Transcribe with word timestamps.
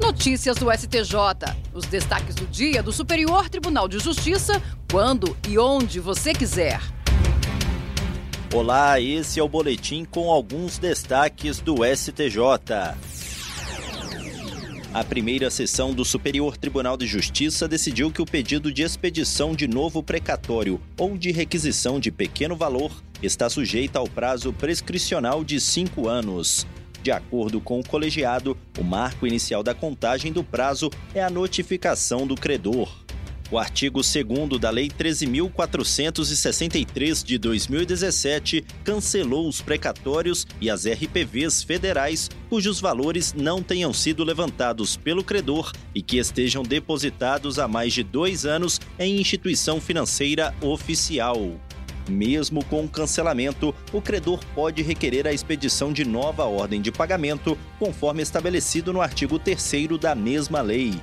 Notícias 0.00 0.56
do 0.56 0.72
STJ. 0.72 1.14
Os 1.74 1.84
destaques 1.84 2.34
do 2.34 2.46
dia 2.46 2.82
do 2.82 2.90
Superior 2.90 3.50
Tribunal 3.50 3.86
de 3.86 3.98
Justiça, 3.98 4.60
quando 4.90 5.36
e 5.46 5.58
onde 5.58 6.00
você 6.00 6.32
quiser. 6.32 6.80
Olá, 8.52 8.98
esse 8.98 9.38
é 9.38 9.42
o 9.42 9.48
boletim 9.48 10.04
com 10.04 10.30
alguns 10.30 10.78
destaques 10.78 11.60
do 11.60 11.84
STJ. 11.84 12.40
A 14.92 15.04
primeira 15.04 15.50
sessão 15.50 15.92
do 15.92 16.04
Superior 16.04 16.56
Tribunal 16.56 16.96
de 16.96 17.06
Justiça 17.06 17.68
decidiu 17.68 18.10
que 18.10 18.22
o 18.22 18.26
pedido 18.26 18.72
de 18.72 18.82
expedição 18.82 19.54
de 19.54 19.68
novo 19.68 20.02
precatório 20.02 20.80
ou 20.98 21.16
de 21.16 21.30
requisição 21.30 22.00
de 22.00 22.10
pequeno 22.10 22.56
valor 22.56 22.90
está 23.22 23.48
sujeito 23.50 23.96
ao 23.96 24.08
prazo 24.08 24.52
prescricional 24.52 25.44
de 25.44 25.60
cinco 25.60 26.08
anos. 26.08 26.66
De 27.02 27.10
acordo 27.10 27.60
com 27.60 27.80
o 27.80 27.86
colegiado, 27.86 28.56
o 28.78 28.84
marco 28.84 29.26
inicial 29.26 29.62
da 29.62 29.74
contagem 29.74 30.32
do 30.32 30.44
prazo 30.44 30.90
é 31.14 31.22
a 31.22 31.30
notificação 31.30 32.26
do 32.26 32.34
credor. 32.34 32.90
O 33.50 33.58
artigo 33.58 34.00
2 34.00 34.24
da 34.60 34.70
Lei 34.70 34.88
13.463 34.88 37.24
de 37.24 37.36
2017 37.36 38.64
cancelou 38.84 39.48
os 39.48 39.60
precatórios 39.60 40.46
e 40.60 40.70
as 40.70 40.86
RPVs 40.86 41.64
federais 41.64 42.30
cujos 42.48 42.80
valores 42.80 43.34
não 43.34 43.60
tenham 43.60 43.92
sido 43.92 44.22
levantados 44.22 44.96
pelo 44.96 45.24
credor 45.24 45.72
e 45.92 46.00
que 46.00 46.18
estejam 46.18 46.62
depositados 46.62 47.58
há 47.58 47.66
mais 47.66 47.92
de 47.92 48.04
dois 48.04 48.46
anos 48.46 48.80
em 48.96 49.20
instituição 49.20 49.80
financeira 49.80 50.54
oficial. 50.60 51.58
Mesmo 52.10 52.64
com 52.64 52.84
o 52.84 52.88
cancelamento, 52.88 53.72
o 53.92 54.02
credor 54.02 54.40
pode 54.52 54.82
requerer 54.82 55.28
a 55.28 55.32
expedição 55.32 55.92
de 55.92 56.04
nova 56.04 56.44
ordem 56.44 56.82
de 56.82 56.90
pagamento, 56.90 57.56
conforme 57.78 58.20
estabelecido 58.20 58.92
no 58.92 59.00
artigo 59.00 59.38
3 59.38 59.96
da 60.00 60.14
mesma 60.14 60.60
lei. 60.60 61.00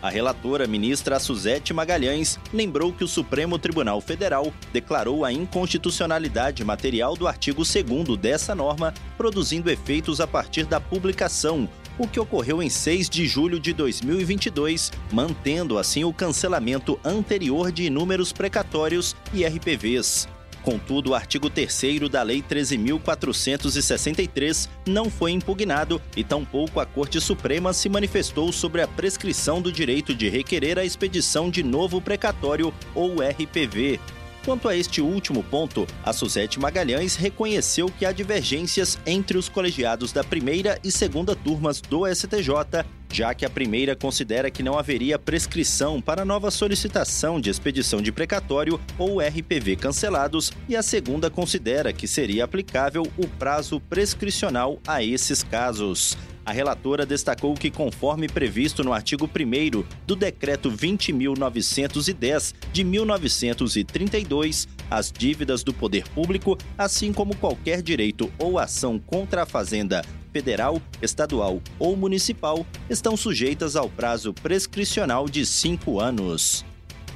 A 0.00 0.08
relatora, 0.08 0.66
ministra 0.66 1.18
Suzete 1.18 1.74
Magalhães, 1.74 2.38
lembrou 2.52 2.92
que 2.92 3.04
o 3.04 3.08
Supremo 3.08 3.58
Tribunal 3.58 4.00
Federal 4.00 4.52
declarou 4.72 5.24
a 5.24 5.32
inconstitucionalidade 5.32 6.64
material 6.64 7.16
do 7.16 7.26
artigo 7.26 7.62
2 7.62 8.18
dessa 8.18 8.54
norma, 8.54 8.94
produzindo 9.16 9.70
efeitos 9.70 10.20
a 10.20 10.26
partir 10.26 10.64
da 10.64 10.80
publicação, 10.80 11.68
o 11.98 12.06
que 12.06 12.20
ocorreu 12.20 12.62
em 12.62 12.70
6 12.70 13.08
de 13.10 13.26
julho 13.26 13.58
de 13.58 13.72
2022, 13.72 14.92
mantendo 15.12 15.78
assim 15.78 16.04
o 16.04 16.12
cancelamento 16.12 16.98
anterior 17.04 17.72
de 17.72 17.84
inúmeros 17.84 18.32
precatórios 18.32 19.16
e 19.34 19.44
RPVs. 19.44 20.28
Contudo, 20.66 21.10
o 21.10 21.14
artigo 21.14 21.48
3 21.48 22.08
da 22.10 22.24
Lei 22.24 22.42
13.463 22.42 24.68
não 24.84 25.08
foi 25.08 25.30
impugnado 25.30 26.02
e 26.16 26.24
tampouco 26.24 26.80
a 26.80 26.86
Corte 26.86 27.20
Suprema 27.20 27.72
se 27.72 27.88
manifestou 27.88 28.50
sobre 28.50 28.82
a 28.82 28.88
prescrição 28.88 29.62
do 29.62 29.70
direito 29.70 30.12
de 30.12 30.28
requerer 30.28 30.76
a 30.76 30.84
expedição 30.84 31.50
de 31.50 31.62
novo 31.62 32.00
precatório 32.00 32.74
ou 32.96 33.18
RPV. 33.22 34.00
Quanto 34.44 34.68
a 34.68 34.76
este 34.76 35.00
último 35.00 35.44
ponto, 35.44 35.86
a 36.04 36.12
Suzete 36.12 36.58
Magalhães 36.58 37.14
reconheceu 37.14 37.88
que 37.88 38.04
há 38.04 38.10
divergências 38.10 38.98
entre 39.06 39.38
os 39.38 39.48
colegiados 39.48 40.10
da 40.10 40.24
primeira 40.24 40.80
e 40.82 40.90
segunda 40.90 41.36
turmas 41.36 41.80
do 41.80 42.12
STJ 42.12 42.84
já 43.16 43.32
que 43.32 43.46
a 43.46 43.50
primeira 43.50 43.96
considera 43.96 44.50
que 44.50 44.62
não 44.62 44.78
haveria 44.78 45.18
prescrição 45.18 46.02
para 46.02 46.22
nova 46.22 46.50
solicitação 46.50 47.40
de 47.40 47.48
expedição 47.48 48.02
de 48.02 48.12
precatório 48.12 48.78
ou 48.98 49.20
RPV 49.20 49.76
cancelados, 49.76 50.52
e 50.68 50.76
a 50.76 50.82
segunda 50.82 51.30
considera 51.30 51.94
que 51.94 52.06
seria 52.06 52.44
aplicável 52.44 53.10
o 53.16 53.26
prazo 53.26 53.80
prescricional 53.80 54.78
a 54.86 55.02
esses 55.02 55.42
casos. 55.42 56.14
A 56.44 56.52
relatora 56.52 57.06
destacou 57.06 57.54
que, 57.54 57.70
conforme 57.70 58.28
previsto 58.28 58.84
no 58.84 58.92
artigo 58.92 59.24
1 59.24 59.82
do 60.06 60.14
Decreto 60.14 60.70
20.910 60.70 62.54
de 62.70 62.84
1932, 62.84 64.68
as 64.90 65.10
dívidas 65.10 65.64
do 65.64 65.72
poder 65.72 66.06
público, 66.10 66.58
assim 66.76 67.14
como 67.14 67.34
qualquer 67.34 67.80
direito 67.80 68.30
ou 68.38 68.58
ação 68.58 68.98
contra 68.98 69.44
a 69.44 69.46
Fazenda 69.46 70.02
federal, 70.36 70.82
estadual 71.00 71.62
ou 71.78 71.96
municipal 71.96 72.66
estão 72.90 73.16
sujeitas 73.16 73.74
ao 73.74 73.88
prazo 73.88 74.34
prescricional 74.34 75.30
de 75.30 75.46
cinco 75.46 75.98
anos. 75.98 76.62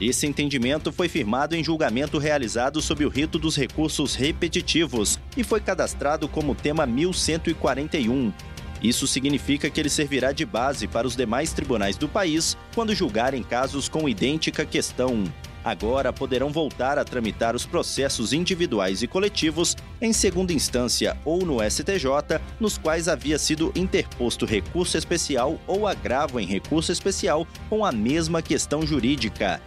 Esse 0.00 0.24
entendimento 0.24 0.92
foi 0.92 1.08
firmado 1.08 1.56
em 1.56 1.64
julgamento 1.64 2.16
realizado 2.16 2.80
sob 2.80 3.04
o 3.04 3.08
rito 3.08 3.36
dos 3.36 3.56
recursos 3.56 4.14
repetitivos 4.14 5.18
e 5.36 5.42
foi 5.42 5.60
cadastrado 5.60 6.28
como 6.28 6.54
tema 6.54 6.86
1141. 6.86 8.32
Isso 8.80 9.08
significa 9.08 9.68
que 9.68 9.80
ele 9.80 9.90
servirá 9.90 10.30
de 10.30 10.46
base 10.46 10.86
para 10.86 11.04
os 11.04 11.16
demais 11.16 11.52
tribunais 11.52 11.96
do 11.96 12.08
país 12.08 12.56
quando 12.72 12.94
julgarem 12.94 13.42
casos 13.42 13.88
com 13.88 14.08
idêntica 14.08 14.64
questão 14.64 15.24
agora 15.64 16.12
poderão 16.12 16.50
voltar 16.50 16.98
a 16.98 17.04
tramitar 17.04 17.54
os 17.54 17.66
processos 17.66 18.32
individuais 18.32 19.02
e 19.02 19.06
coletivos 19.06 19.76
em 20.00 20.12
segunda 20.12 20.52
instância 20.52 21.16
ou 21.24 21.44
no 21.44 21.58
STJ, 21.62 22.40
nos 22.58 22.78
quais 22.78 23.08
havia 23.08 23.38
sido 23.38 23.72
interposto 23.74 24.46
recurso 24.46 24.96
especial 24.96 25.58
ou 25.66 25.86
agravo 25.86 26.40
em 26.40 26.46
recurso 26.46 26.92
especial 26.92 27.46
com 27.68 27.84
a 27.84 27.92
mesma 27.92 28.42
questão 28.42 28.86
jurídica. 28.86 29.60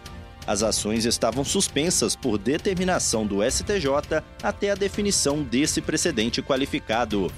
As 0.46 0.62
ações 0.62 1.04
estavam 1.04 1.44
suspensas 1.44 2.16
por 2.16 2.36
determinação 2.36 3.26
do 3.26 3.48
STJ 3.48 4.22
até 4.42 4.70
a 4.70 4.74
definição 4.74 5.42
desse 5.42 5.80
precedente 5.80 6.42
qualificado. 6.42 7.30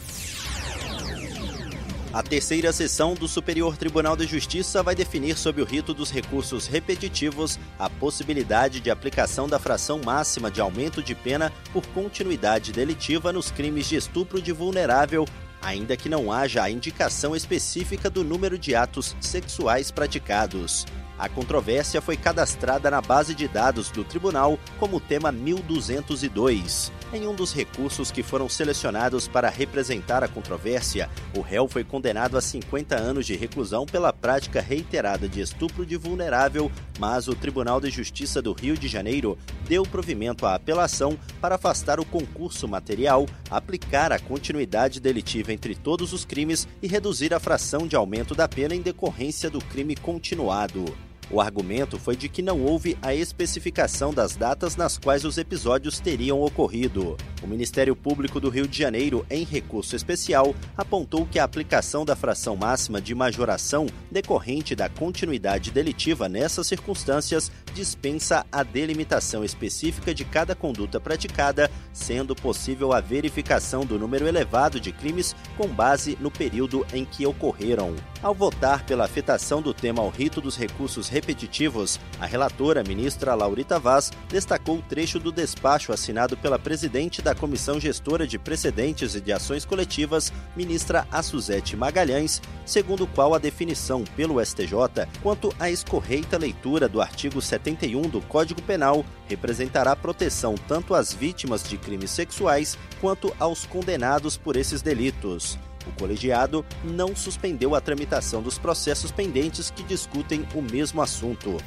A 2.15 2.23
terceira 2.23 2.73
sessão 2.73 3.13
do 3.13 3.27
Superior 3.27 3.77
Tribunal 3.77 4.17
de 4.17 4.25
Justiça 4.25 4.85
vai 4.85 4.95
definir 4.95 5.37
sob 5.37 5.61
o 5.61 5.65
rito 5.65 5.93
dos 5.93 6.13
recursos 6.13 6.69
repetitivos 6.69 7.59
a 7.77 7.91
possibilidade 7.91 8.79
de 8.79 8.89
aplicação 8.89 9.49
da 9.49 9.59
fração 9.59 10.01
máxima 10.01 10.49
de 10.49 10.61
aumento 10.61 11.03
de 11.03 11.13
pena 11.13 11.53
por 11.73 11.85
continuidade 11.89 12.71
delitiva 12.71 13.33
nos 13.33 13.51
crimes 13.51 13.89
de 13.89 13.97
estupro 13.97 14.41
de 14.41 14.53
vulnerável, 14.53 15.27
ainda 15.61 15.97
que 15.97 16.09
não 16.09 16.31
haja 16.31 16.63
a 16.63 16.71
indicação 16.71 17.35
específica 17.35 18.09
do 18.09 18.23
número 18.23 18.57
de 18.57 18.77
atos 18.77 19.17
sexuais 19.21 19.91
praticados. 19.91 20.87
A 21.17 21.29
controvérsia 21.29 22.03
foi 22.03 22.17
cadastrada 22.17 22.91
na 22.91 23.01
base 23.01 23.35
de 23.35 23.47
dados 23.47 23.89
do 23.91 24.03
tribunal 24.03 24.59
como 24.81 25.01
tema 25.01 25.31
1202. 25.31 26.93
Em 27.13 27.29
um 27.29 27.35
dos 27.35 27.55
recursos 27.55 28.11
que 28.11 28.25
foram 28.25 28.49
selecionados 28.49 29.29
para 29.29 29.49
representar 29.49 30.25
a 30.25 30.29
controvérsia, 30.29 31.09
o 31.37 31.41
réu 31.41 31.69
foi 31.69 31.85
condenado 31.85 32.37
a 32.37 32.41
50 32.41 32.97
anos 32.97 33.25
de 33.25 33.37
reclusão 33.37 33.87
pela 33.87 34.13
prática 34.13 34.61
reiterada 34.61 35.29
de 35.29 35.41
estupro 35.41 35.87
de 35.87 35.97
vulnerável, 35.97 36.71
mas 36.99 37.29
o 37.29 37.35
Tribunal 37.35 37.81
de 37.81 37.91
Justiça 37.91 38.43
do 38.43 38.53
Rio 38.53 38.77
de 38.77 38.89
Janeiro 38.89 39.39
deu 39.69 39.85
provimento 39.85 40.45
à 40.45 40.57
apelação 40.57 41.17
para 41.41 41.55
afastar 41.55 42.01
o 42.01 42.05
concurso 42.05 42.67
material, 42.67 43.27
aplicar 43.49 44.11
a 44.11 44.19
continuidade 44.19 44.99
delitiva 44.99 45.53
entre 45.53 45.77
todos 45.77 46.13
os 46.13 46.25
crimes 46.25 46.67
e 46.83 46.89
reduzir 46.89 47.33
a 47.33 47.39
fração 47.39 47.87
de 47.87 47.95
aumento 47.95 48.35
da 48.35 48.49
pena 48.49 48.75
em 48.75 48.83
decorrência 48.83 49.49
do 49.49 49.61
crime 49.61 49.95
continuado. 49.95 50.85
O 51.31 51.41
argumento 51.41 51.99
foi 51.99 52.17
de 52.17 52.29
que 52.29 52.43
não 52.43 52.61
houve 52.63 52.99
a 53.01 53.15
especificação 53.15 54.13
das 54.13 54.37
datas 54.37 54.77
nas 54.77 54.99
quais 54.99 55.25
os 55.25 55.39
episódios 55.39 55.99
teriam 55.99 56.43
ocorrido. 56.43 57.17
O 57.43 57.47
Ministério 57.47 57.97
Público 57.97 58.39
do 58.39 58.51
Rio 58.51 58.69
de 58.69 58.79
Janeiro, 58.79 59.25
em 59.31 59.45
recurso 59.45 59.97
especial, 59.97 60.55
apontou 60.77 61.27
que 61.27 61.39
a 61.39 61.45
aplicação 61.45 62.05
da 62.05 62.15
fração 62.15 62.57
máxima 62.57 63.01
de 63.01 63.15
majoração 63.15 63.87
decorrente 64.11 64.75
da 64.75 64.89
continuidade 64.89 65.71
delitiva 65.71 66.29
nessas 66.29 66.67
circunstâncias 66.67 67.51
dispensa 67.75 68.47
a 68.53 68.63
delimitação 68.63 69.45
específica 69.45 70.15
de 70.15 70.25
cada 70.25 70.55
conduta 70.55 71.01
praticada, 71.01 71.71
sendo 71.93 72.35
possível 72.35 72.93
a 72.93 73.01
verificação 73.01 73.85
do 73.85 73.99
número 73.99 74.27
elevado 74.27 74.79
de 74.79 74.93
crimes 74.93 75.35
com 75.57 75.69
base 75.69 76.17
no 76.21 76.31
período 76.31 76.87
em 76.93 77.05
que 77.05 77.27
ocorreram. 77.27 77.95
Ao 78.23 78.35
votar 78.35 78.87
pela 78.87 79.05
afetação 79.05 79.61
do 79.61 79.75
tema 79.75 80.01
ao 80.01 80.09
rito 80.09 80.41
dos 80.41 80.57
recursos 80.57 81.09
repetitivos, 81.15 82.01
a 82.21 82.27
relatora, 82.27 82.83
ministra 82.83 83.37
Laurita 83.37 83.79
Vaz, 83.79 84.11
destacou 84.29 84.79
o 84.79 84.83
trecho 84.83 85.21
do 85.21 85.31
despacho 85.31 85.93
assinado 85.93 86.37
pela 86.37 86.59
presidente 86.59 87.23
da 87.23 87.37
Comissão 87.37 87.79
Gestora 87.79 88.27
de 88.27 88.37
Precedentes 88.37 89.15
e 89.15 89.21
de 89.21 89.33
Ações 89.33 89.65
Coletivas, 89.65 90.33
ministra 90.57 91.07
Assuzete 91.13 91.77
Magalhães, 91.77 92.43
segundo 92.67 93.05
o 93.05 93.07
qual 93.07 93.33
a 93.33 93.39
definição 93.39 94.03
pelo 94.17 94.45
STJ 94.45 95.07
quanto 95.23 95.55
à 95.61 95.71
escorreita 95.71 96.37
leitura 96.37 96.89
do 96.89 97.01
artigo 97.01 97.41
71 97.41 98.03
do 98.03 98.21
Código 98.23 98.61
Penal 98.63 99.05
representará 99.29 99.95
proteção 99.95 100.57
tanto 100.67 100.97
às 100.97 101.13
vítimas 101.13 101.63
de 101.63 101.79
crimes 101.79 102.11
sexuais 102.11 102.77
quanto 103.01 103.33
aos 103.39 103.65
condenados 103.65 104.37
por 104.37 104.57
esses 104.57 104.83
delitos. 104.83 105.57
O 105.87 105.93
colegiado 105.93 106.65
não 106.83 107.15
suspendeu 107.15 107.75
a 107.75 107.81
tramitação 107.81 108.43
dos 108.43 108.59
processos 108.59 109.11
pendentes 109.11 109.71
que 109.71 109.83
discutem 109.83 110.47
o 110.55 110.63
mesmo 110.63 111.03
assunto. 111.03 111.59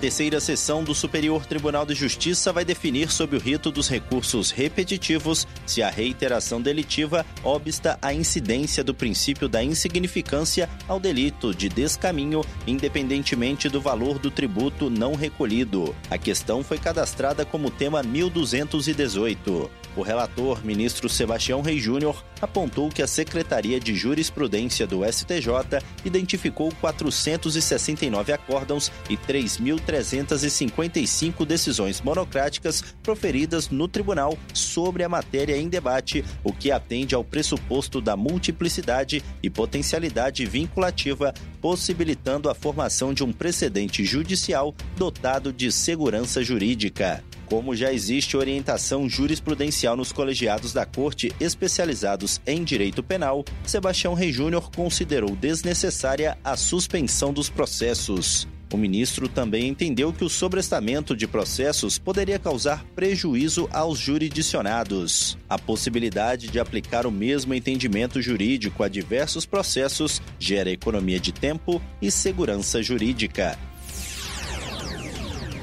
terceira 0.00 0.38
sessão 0.38 0.84
do 0.84 0.94
Superior 0.94 1.46
Tribunal 1.46 1.86
de 1.86 1.94
Justiça 1.94 2.52
vai 2.52 2.62
definir 2.62 3.10
sob 3.10 3.36
o 3.36 3.40
rito 3.40 3.70
dos 3.70 3.88
recursos 3.88 4.50
repetitivos 4.50 5.48
se 5.64 5.82
a 5.82 5.88
reiteração 5.88 6.60
delitiva 6.60 7.24
obsta 7.42 7.98
a 8.02 8.12
incidência 8.12 8.84
do 8.84 8.92
princípio 8.92 9.48
da 9.48 9.64
insignificância 9.64 10.68
ao 10.86 11.00
delito 11.00 11.54
de 11.54 11.70
descaminho, 11.70 12.42
independentemente 12.66 13.66
do 13.70 13.80
valor 13.80 14.18
do 14.18 14.30
tributo 14.30 14.90
não 14.90 15.14
recolhido. 15.14 15.96
A 16.10 16.18
questão 16.18 16.62
foi 16.62 16.76
cadastrada 16.76 17.46
como 17.46 17.70
tema 17.70 18.02
1218. 18.02 19.83
O 19.96 20.02
relator, 20.02 20.64
ministro 20.64 21.08
Sebastião 21.08 21.62
Rei 21.62 21.78
Júnior, 21.78 22.24
apontou 22.40 22.88
que 22.88 23.00
a 23.00 23.06
Secretaria 23.06 23.78
de 23.78 23.94
Jurisprudência 23.94 24.88
do 24.88 25.04
STJ 25.04 25.78
identificou 26.04 26.72
469 26.80 28.32
acórdãos 28.32 28.90
e 29.08 29.16
3.355 29.16 31.46
decisões 31.46 32.00
monocráticas 32.00 32.82
proferidas 33.02 33.70
no 33.70 33.86
tribunal 33.86 34.36
sobre 34.52 35.04
a 35.04 35.08
matéria 35.08 35.56
em 35.56 35.68
debate, 35.68 36.24
o 36.42 36.52
que 36.52 36.72
atende 36.72 37.14
ao 37.14 37.22
pressuposto 37.22 38.00
da 38.00 38.16
multiplicidade 38.16 39.22
e 39.42 39.50
potencialidade 39.50 40.44
vinculativa, 40.44 41.32
possibilitando 41.60 42.50
a 42.50 42.54
formação 42.54 43.14
de 43.14 43.22
um 43.22 43.32
precedente 43.32 44.04
judicial 44.04 44.74
dotado 44.96 45.52
de 45.52 45.70
segurança 45.70 46.42
jurídica. 46.42 47.22
Como 47.54 47.76
já 47.76 47.92
existe 47.92 48.36
orientação 48.36 49.08
jurisprudencial 49.08 49.96
nos 49.96 50.10
colegiados 50.10 50.72
da 50.72 50.84
Corte 50.84 51.32
especializados 51.38 52.40
em 52.44 52.64
direito 52.64 53.00
penal, 53.00 53.44
Sebastião 53.64 54.12
Rei 54.12 54.32
Júnior 54.32 54.72
considerou 54.72 55.36
desnecessária 55.36 56.36
a 56.42 56.56
suspensão 56.56 57.32
dos 57.32 57.48
processos. 57.48 58.48
O 58.72 58.76
ministro 58.76 59.28
também 59.28 59.68
entendeu 59.68 60.12
que 60.12 60.24
o 60.24 60.28
sobrestamento 60.28 61.16
de 61.16 61.28
processos 61.28 61.96
poderia 61.96 62.40
causar 62.40 62.84
prejuízo 62.86 63.68
aos 63.72 64.00
jurisdicionados. 64.00 65.38
A 65.48 65.56
possibilidade 65.56 66.48
de 66.48 66.58
aplicar 66.58 67.06
o 67.06 67.12
mesmo 67.12 67.54
entendimento 67.54 68.20
jurídico 68.20 68.82
a 68.82 68.88
diversos 68.88 69.46
processos 69.46 70.20
gera 70.40 70.72
economia 70.72 71.20
de 71.20 71.30
tempo 71.30 71.80
e 72.02 72.10
segurança 72.10 72.82
jurídica. 72.82 73.56